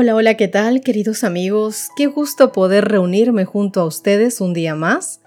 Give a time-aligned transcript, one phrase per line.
[0.00, 1.88] Hola, hola, ¿qué tal queridos amigos?
[1.96, 5.22] Qué gusto poder reunirme junto a ustedes un día más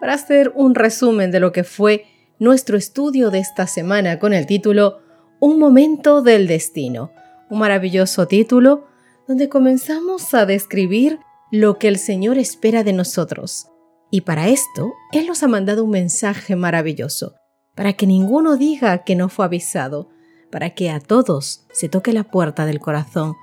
[0.00, 2.06] para hacer un resumen de lo que fue
[2.40, 4.98] nuestro estudio de esta semana con el título
[5.38, 7.12] Un momento del destino.
[7.50, 8.88] Un maravilloso título
[9.28, 11.20] donde comenzamos a describir
[11.52, 13.68] lo que el Señor espera de nosotros.
[14.10, 17.36] Y para esto, Él nos ha mandado un mensaje maravilloso,
[17.76, 20.08] para que ninguno diga que no fue avisado,
[20.50, 23.36] para que a todos se toque la puerta del corazón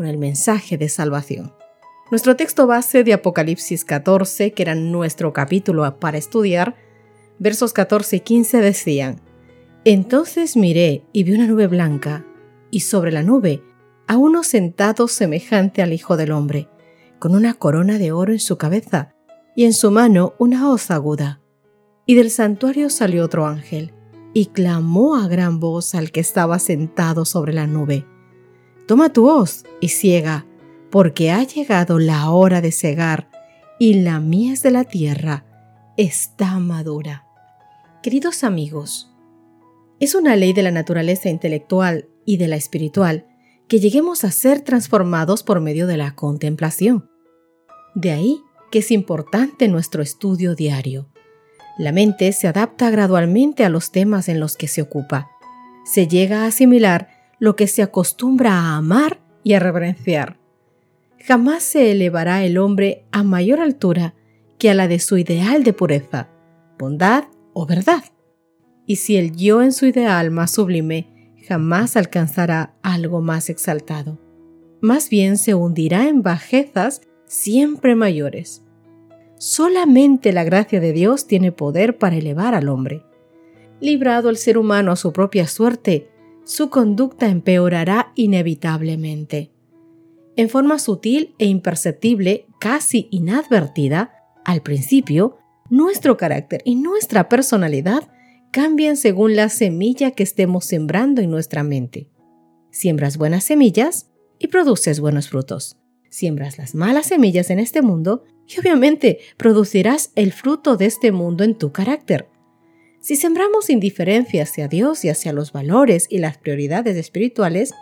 [0.00, 1.52] con el mensaje de salvación.
[2.10, 6.74] Nuestro texto base de Apocalipsis 14, que era nuestro capítulo para estudiar,
[7.38, 9.20] versos 14 y 15 decían,
[9.84, 12.24] Entonces miré y vi una nube blanca,
[12.70, 13.62] y sobre la nube
[14.08, 16.70] a uno sentado semejante al Hijo del Hombre,
[17.18, 19.14] con una corona de oro en su cabeza,
[19.54, 21.42] y en su mano una hoz aguda.
[22.06, 23.92] Y del santuario salió otro ángel,
[24.32, 28.06] y clamó a gran voz al que estaba sentado sobre la nube,
[28.90, 30.46] Toma tu hoz y ciega,
[30.90, 33.30] porque ha llegado la hora de cegar,
[33.78, 35.44] y la mies de la tierra
[35.96, 37.24] está madura.
[38.02, 39.14] Queridos amigos,
[40.00, 43.28] es una ley de la naturaleza intelectual y de la espiritual
[43.68, 47.08] que lleguemos a ser transformados por medio de la contemplación.
[47.94, 48.40] De ahí
[48.72, 51.08] que es importante nuestro estudio diario.
[51.78, 55.30] La mente se adapta gradualmente a los temas en los que se ocupa.
[55.84, 60.38] Se llega a asimilar lo que se acostumbra a amar y a reverenciar.
[61.26, 64.14] Jamás se elevará el hombre a mayor altura
[64.58, 66.28] que a la de su ideal de pureza,
[66.78, 68.04] bondad o verdad.
[68.86, 74.18] Y si el yo en su ideal más sublime jamás alcanzará algo más exaltado,
[74.80, 78.62] más bien se hundirá en bajezas siempre mayores.
[79.38, 83.04] Solamente la gracia de Dios tiene poder para elevar al hombre.
[83.80, 86.10] Librado el ser humano a su propia suerte,
[86.50, 89.52] su conducta empeorará inevitablemente.
[90.34, 94.10] En forma sutil e imperceptible, casi inadvertida,
[94.44, 98.10] al principio, nuestro carácter y nuestra personalidad
[98.50, 102.08] cambian según la semilla que estemos sembrando en nuestra mente.
[102.72, 104.10] Siembras buenas semillas
[104.40, 105.76] y produces buenos frutos.
[106.08, 111.44] Siembras las malas semillas en este mundo y obviamente producirás el fruto de este mundo
[111.44, 112.28] en tu carácter.
[113.00, 117.72] Si sembramos indiferencia hacia Dios y hacia los valores y las prioridades espirituales,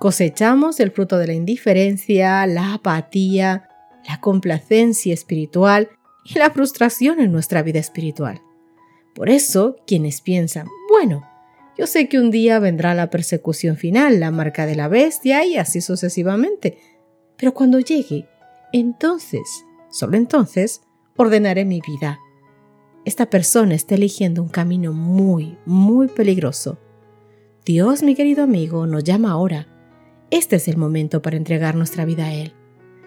[0.00, 3.68] cosechamos el fruto de la indiferencia, la apatía,
[4.08, 5.88] la complacencia espiritual
[6.24, 8.42] y la frustración en nuestra vida espiritual.
[9.14, 11.24] Por eso, quienes piensan, bueno,
[11.78, 15.58] yo sé que un día vendrá la persecución final, la marca de la bestia y
[15.58, 16.78] así sucesivamente,
[17.36, 18.26] pero cuando llegue,
[18.72, 20.80] entonces, solo entonces,
[21.16, 22.18] ordenaré mi vida
[23.06, 26.76] esta persona está eligiendo un camino muy, muy peligroso.
[27.64, 29.68] Dios, mi querido amigo, nos llama ahora.
[30.32, 32.52] Este es el momento para entregar nuestra vida a Él.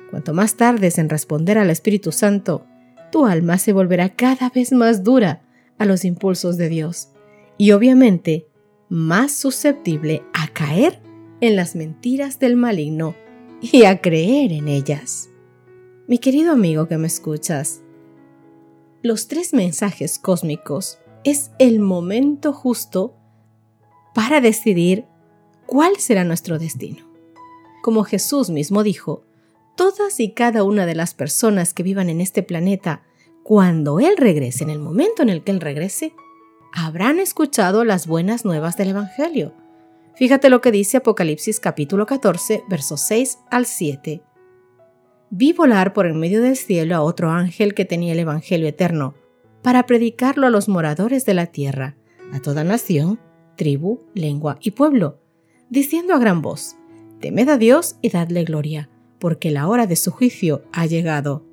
[0.10, 2.66] Cuanto más tardes en responder al Espíritu Santo,
[3.12, 5.42] tu alma se volverá cada vez más dura
[5.78, 7.10] a los impulsos de Dios
[7.58, 8.48] y obviamente
[8.88, 11.02] más susceptible a caer
[11.42, 13.16] en las mentiras del maligno
[13.62, 15.30] y a creer en ellas.
[16.08, 17.82] Mi querido amigo que me escuchas,
[19.02, 23.16] los tres mensajes cósmicos es el momento justo
[24.14, 25.06] para decidir
[25.66, 27.08] cuál será nuestro destino.
[27.82, 29.24] Como Jesús mismo dijo,
[29.76, 33.04] todas y cada una de las personas que vivan en este planeta,
[33.44, 36.14] cuando Él regrese, en el momento en el que Él regrese,
[36.74, 39.54] habrán escuchado las buenas nuevas del Evangelio.
[40.16, 44.24] Fíjate lo que dice Apocalipsis capítulo 14, versos 6 al 7
[45.30, 49.16] vi volar por en medio del cielo a otro ángel que tenía el Evangelio eterno,
[49.62, 51.96] para predicarlo a los moradores de la tierra,
[52.32, 53.20] a toda nación,
[53.56, 55.20] tribu, lengua y pueblo,
[55.70, 56.76] diciendo a gran voz,
[57.20, 58.90] Temed a Dios y dadle gloria,
[59.20, 61.46] porque la hora de su juicio ha llegado.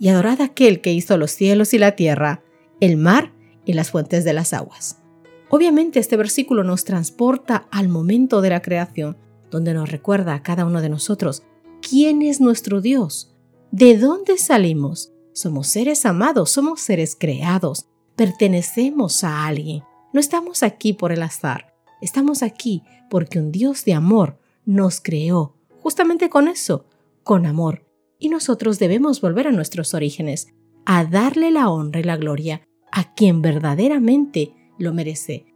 [0.00, 2.42] Y adorad a aquel que hizo los cielos y la tierra,
[2.80, 3.32] el mar
[3.64, 5.00] y las fuentes de las aguas.
[5.48, 9.16] Obviamente este versículo nos transporta al momento de la creación,
[9.48, 11.44] donde nos recuerda a cada uno de nosotros
[11.88, 13.32] quién es nuestro Dios,
[13.70, 15.12] de dónde salimos.
[15.32, 17.86] Somos seres amados, somos seres creados,
[18.16, 19.82] pertenecemos a alguien.
[20.12, 25.56] No estamos aquí por el azar, estamos aquí porque un Dios de amor nos creó,
[25.80, 26.86] justamente con eso,
[27.22, 27.86] con amor.
[28.18, 30.48] Y nosotros debemos volver a nuestros orígenes,
[30.86, 35.46] a darle la honra y la gloria a quien verdaderamente lo merece.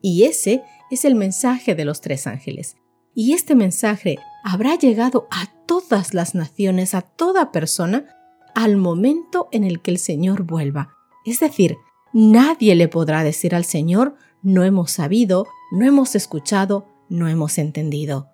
[0.00, 2.76] Y ese es el mensaje de los tres ángeles.
[3.14, 8.06] Y este mensaje habrá llegado a todas las naciones, a toda persona,
[8.54, 10.94] al momento en el que el Señor vuelva.
[11.24, 11.76] Es decir,
[12.12, 18.28] nadie le podrá decir al Señor, no hemos sabido, no hemos escuchado, no hemos entendido.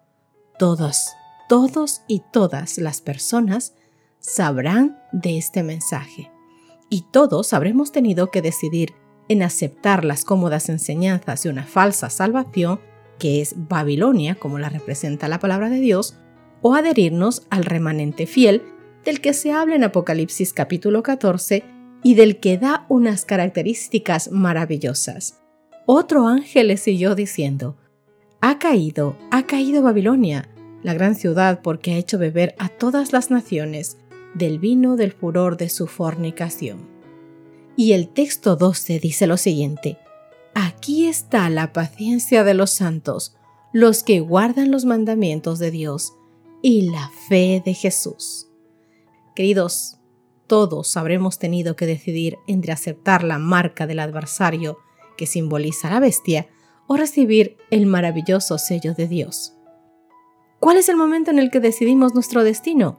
[0.59, 1.09] Todos,
[1.49, 3.75] todos y todas las personas
[4.21, 6.31] sabrán de este mensaje.
[6.89, 8.95] Y todos habremos tenido que decidir
[9.29, 12.81] en aceptar las cómodas enseñanzas de una falsa salvación,
[13.19, 16.17] que es Babilonia, como la representa la palabra de Dios,
[16.63, 18.63] o adherirnos al remanente fiel
[19.05, 21.65] del que se habla en Apocalipsis capítulo 14
[22.03, 25.41] y del que da unas características maravillosas.
[25.87, 27.77] Otro ángel le siguió diciendo,
[28.41, 30.49] Ha caído, ha caído Babilonia,
[30.83, 33.99] la gran ciudad porque ha hecho beber a todas las naciones
[34.35, 36.89] del vino del furor de su fornicación.
[37.77, 39.99] Y el texto 12 dice lo siguiente,
[40.55, 43.35] Aquí está la paciencia de los santos,
[43.73, 46.13] los que guardan los mandamientos de Dios
[46.63, 48.49] y la fe de Jesús.
[49.35, 49.99] Queridos,
[50.47, 54.79] todos habremos tenido que decidir entre aceptar la marca del adversario
[55.17, 56.49] que simboliza la bestia
[56.87, 59.55] o recibir el maravilloso sello de Dios.
[60.61, 62.99] ¿Cuál es el momento en el que decidimos nuestro destino?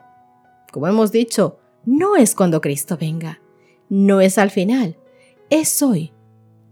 [0.71, 3.42] Como hemos dicho, no es cuando Cristo venga,
[3.88, 4.98] no es al final,
[5.50, 6.12] es hoy,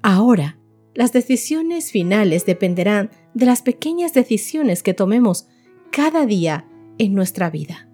[0.01, 0.57] ahora.
[0.94, 5.47] Las decisiones finales dependerán de las pequeñas decisiones que tomemos
[5.91, 6.65] cada día
[7.01, 7.89] en nuestra vida.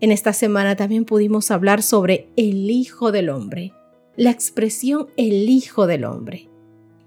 [0.00, 3.72] En esta semana también pudimos hablar sobre el Hijo del Hombre,
[4.14, 6.50] la expresión el Hijo del Hombre.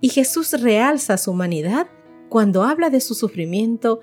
[0.01, 1.85] Y Jesús realza su humanidad
[2.29, 4.01] cuando habla de su sufrimiento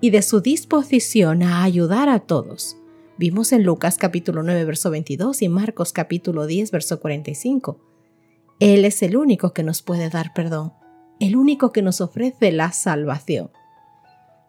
[0.00, 2.76] y de su disposición a ayudar a todos.
[3.18, 7.78] Vimos en Lucas capítulo 9 verso 22 y Marcos capítulo 10 verso 45.
[8.58, 10.72] Él es el único que nos puede dar perdón,
[11.20, 13.52] el único que nos ofrece la salvación.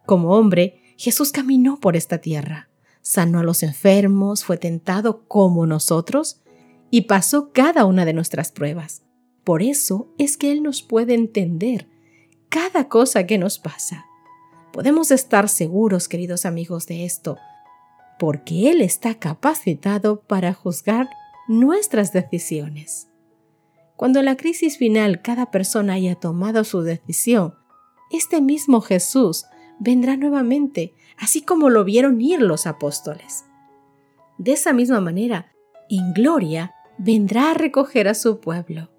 [0.07, 2.69] Como hombre, Jesús caminó por esta tierra,
[3.01, 6.41] sanó a los enfermos, fue tentado como nosotros
[6.89, 9.03] y pasó cada una de nuestras pruebas.
[9.43, 11.87] Por eso es que Él nos puede entender
[12.49, 14.05] cada cosa que nos pasa.
[14.71, 17.37] Podemos estar seguros, queridos amigos, de esto,
[18.17, 21.09] porque Él está capacitado para juzgar
[21.47, 23.07] nuestras decisiones.
[23.95, 27.55] Cuando en la crisis final cada persona haya tomado su decisión,
[28.11, 29.45] este mismo Jesús
[29.79, 33.45] vendrá nuevamente, así como lo vieron ir los apóstoles.
[34.37, 35.53] De esa misma manera,
[35.89, 38.89] en gloria, vendrá a recoger a su pueblo.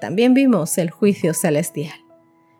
[0.00, 1.98] También vimos el juicio celestial.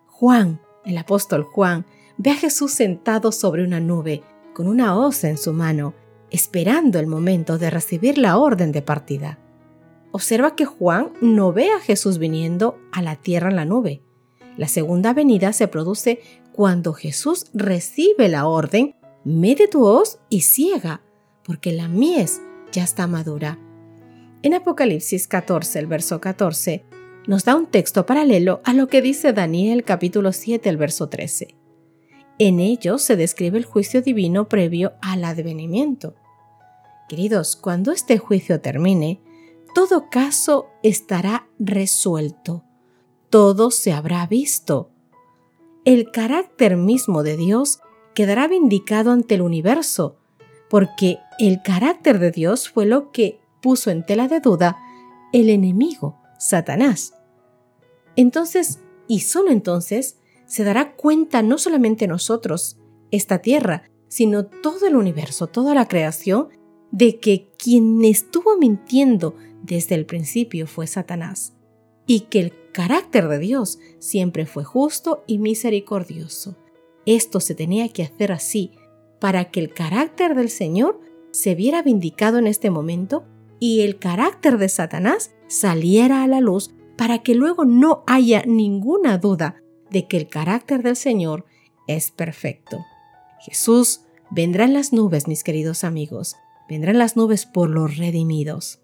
[0.07, 1.85] Juan, el apóstol Juan,
[2.17, 4.23] ve a Jesús sentado sobre una nube,
[4.55, 5.95] con una hoz en su mano,
[6.31, 9.39] esperando el momento de recibir la orden de partida.
[10.13, 14.03] Observa que Juan no ve a Jesús viniendo a la tierra en la nube.
[14.57, 16.21] La segunda venida se produce
[16.57, 21.03] cuando Jesús recibe la orden, mete tu hoz y ciega,
[21.45, 22.41] porque la mies
[22.73, 23.59] ya está madura.
[24.43, 26.83] En Apocalipsis 14, el verso 14,
[27.27, 31.59] nos da un texto paralelo a lo que dice Daniel capítulo 7, el verso 13.
[32.39, 36.15] En ello se describe el juicio divino previo al advenimiento.
[37.07, 39.21] Queridos, cuando este juicio termine,
[39.75, 42.65] todo caso estará resuelto,
[43.29, 44.96] todo se habrá visto.
[45.87, 47.79] El carácter mismo de Dios
[48.13, 50.17] quedará vindicado ante el universo,
[50.69, 54.77] porque el carácter de Dios fue lo que puso en tela de duda
[55.33, 57.15] el enemigo, Satanás.
[58.17, 62.79] Entonces, y solo entonces, se dará cuenta no solamente nosotros,
[63.13, 66.49] esta tierra, sino todo el universo, toda la creación,
[66.91, 71.53] de que quien estuvo mintiendo desde el principio fue Satanás,
[72.09, 76.59] y que el carácter de Dios siempre fue justo y misericordioso.
[77.07, 78.73] Esto se tenía que hacer así,
[79.19, 83.25] para que el carácter del Señor se viera vindicado en este momento
[83.61, 89.17] y el carácter de Satanás saliera a la luz para que luego no haya ninguna
[89.17, 91.47] duda de que el carácter del Señor
[91.87, 92.85] es perfecto.
[93.41, 96.37] Jesús vendrá en las nubes, mis queridos amigos,
[96.69, 98.83] vendrá en las nubes por los redimidos.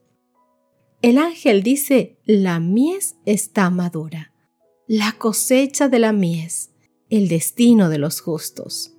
[1.03, 4.33] El ángel dice, la mies está madura,
[4.87, 6.71] la cosecha de la mies,
[7.11, 8.95] el destino de los justos.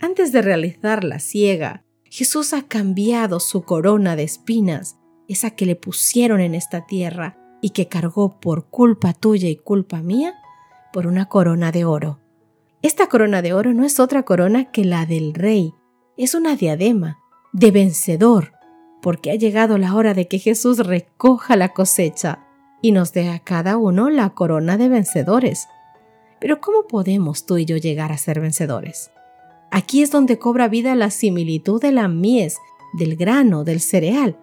[0.00, 4.96] Antes de realizar la siega, Jesús ha cambiado su corona de espinas,
[5.28, 10.02] esa que le pusieron en esta tierra y que cargó por culpa tuya y culpa
[10.02, 10.34] mía,
[10.92, 12.18] por una corona de oro.
[12.82, 15.74] Esta corona de oro no es otra corona que la del rey,
[16.16, 17.20] es una diadema
[17.52, 18.55] de vencedor,
[19.06, 22.40] porque ha llegado la hora de que Jesús recoja la cosecha
[22.82, 25.68] y nos dé a cada uno la corona de vencedores.
[26.40, 29.12] Pero ¿cómo podemos tú y yo llegar a ser vencedores?
[29.70, 32.56] Aquí es donde cobra vida la similitud de la mies,
[32.94, 34.38] del grano, del cereal.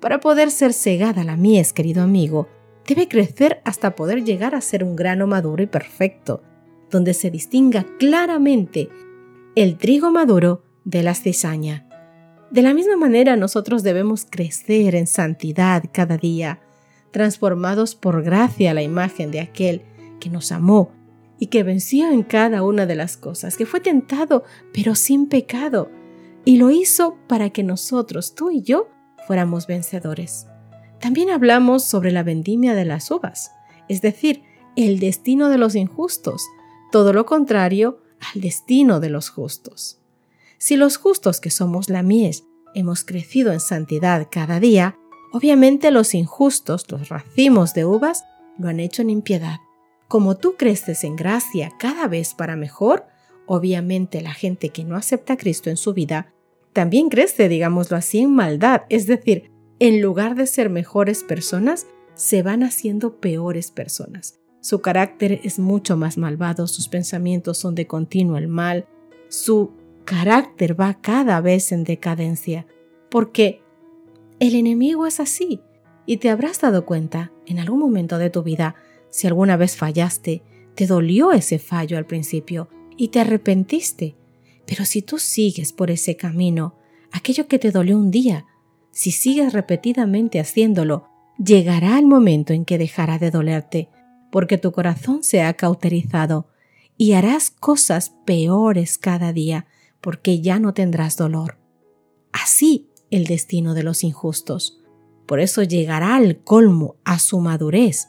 [0.00, 2.48] Para poder ser cegada la mies, querido amigo,
[2.88, 6.42] debe crecer hasta poder llegar a ser un grano maduro y perfecto,
[6.90, 8.88] donde se distinga claramente
[9.54, 11.87] el trigo maduro de la cizaña.
[12.50, 16.60] De la misma manera nosotros debemos crecer en santidad cada día,
[17.10, 19.82] transformados por gracia a la imagen de aquel
[20.18, 20.90] que nos amó
[21.38, 25.90] y que venció en cada una de las cosas, que fue tentado pero sin pecado,
[26.44, 28.88] y lo hizo para que nosotros, tú y yo,
[29.26, 30.46] fuéramos vencedores.
[31.00, 33.52] También hablamos sobre la vendimia de las uvas,
[33.88, 34.42] es decir,
[34.74, 36.42] el destino de los injustos,
[36.90, 38.00] todo lo contrario
[38.32, 40.00] al destino de los justos.
[40.58, 44.98] Si los justos que somos la mies hemos crecido en santidad cada día,
[45.32, 48.24] obviamente los injustos, los racimos de uvas,
[48.58, 49.58] lo han hecho en impiedad.
[50.08, 53.06] Como tú creces en gracia cada vez para mejor,
[53.46, 56.34] obviamente la gente que no acepta a Cristo en su vida
[56.72, 62.42] también crece, digámoslo así, en maldad, es decir, en lugar de ser mejores personas, se
[62.42, 64.40] van haciendo peores personas.
[64.60, 68.86] Su carácter es mucho más malvado, sus pensamientos son de continuo el mal,
[69.28, 69.72] su
[70.08, 72.66] carácter va cada vez en decadencia,
[73.10, 73.60] porque
[74.40, 75.60] el enemigo es así,
[76.06, 78.74] y te habrás dado cuenta en algún momento de tu vida,
[79.10, 80.42] si alguna vez fallaste,
[80.74, 84.16] te dolió ese fallo al principio y te arrepentiste,
[84.66, 86.74] pero si tú sigues por ese camino,
[87.12, 88.46] aquello que te dolió un día,
[88.90, 93.90] si sigues repetidamente haciéndolo, llegará el momento en que dejará de dolerte,
[94.32, 96.48] porque tu corazón se ha cauterizado
[96.96, 99.66] y harás cosas peores cada día,
[100.00, 101.58] porque ya no tendrás dolor.
[102.32, 104.80] Así el destino de los injustos.
[105.26, 108.08] Por eso llegará al colmo, a su madurez,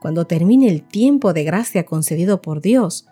[0.00, 3.06] cuando termine el tiempo de gracia concedido por Dios.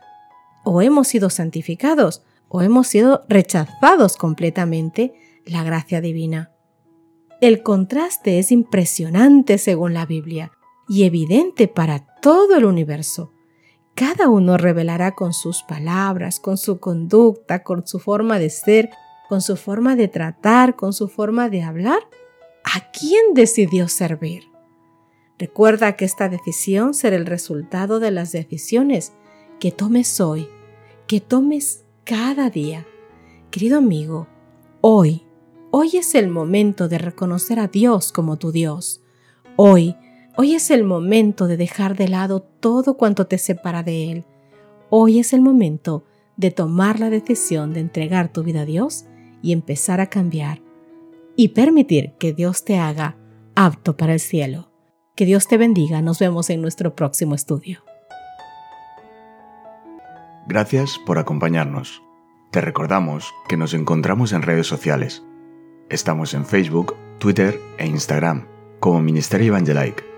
[0.64, 6.52] O hemos sido santificados, o hemos sido rechazados completamente la gracia divina.
[7.40, 10.52] El contraste es impresionante según la Biblia
[10.88, 13.32] y evidente para todo el universo.
[13.98, 18.90] Cada uno revelará con sus palabras, con su conducta, con su forma de ser,
[19.28, 22.00] con su forma de tratar, con su forma de hablar,
[22.64, 24.44] a quién decidió servir.
[25.38, 29.12] Recuerda que esta decisión será el resultado de las decisiones
[29.58, 30.48] que tomes hoy,
[31.06, 32.86] que tomes cada día.
[33.50, 34.28] Querido amigo,
[34.80, 35.28] hoy
[35.70, 39.02] Hoy es el momento de reconocer a Dios como tu Dios.
[39.56, 39.96] Hoy,
[40.38, 44.24] hoy es el momento de dejar de lado todo cuanto te separa de Él.
[44.88, 46.04] Hoy es el momento
[46.36, 49.06] de tomar la decisión de entregar tu vida a Dios
[49.42, 50.62] y empezar a cambiar
[51.34, 53.16] y permitir que Dios te haga
[53.56, 54.70] apto para el cielo.
[55.16, 56.00] Que Dios te bendiga.
[56.02, 57.80] Nos vemos en nuestro próximo estudio.
[60.46, 62.00] Gracias por acompañarnos.
[62.52, 65.24] Te recordamos que nos encontramos en redes sociales
[65.90, 68.46] Estamos en Facebook, Twitter e Instagram
[68.78, 70.17] como Ministerio Evangelike.